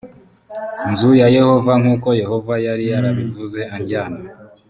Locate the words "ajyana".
3.77-4.19